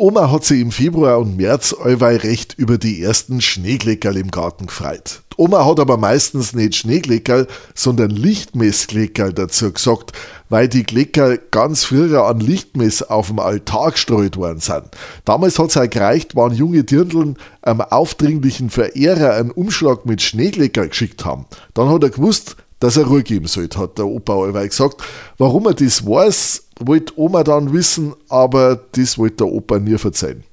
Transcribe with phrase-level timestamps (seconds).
[0.00, 4.64] Oma hat sich im Februar und März allweil recht über die ersten Schneegleckerl im Garten
[4.64, 5.20] gefreut.
[5.30, 10.12] Die Oma hat aber meistens nicht Schneegleckerl, sondern Lichtmesskleckerl dazu gesagt,
[10.48, 14.84] weil die Gleckerl ganz früher an Lichtmess auf dem Altar gestreut worden sind.
[15.26, 20.88] Damals hat es auch gereicht, wenn junge Dirndln einem aufdringlichen Verehrer einen Umschlag mit Schneegleckerl
[20.88, 21.44] geschickt haben.
[21.74, 25.02] Dann hat er gewusst, dass er Ruhe geben sollte, hat der Opa allweil gesagt.
[25.36, 30.44] Warum er das weiß, wollte Oma dann wissen, aber das wollte der Opa nie verzeihen.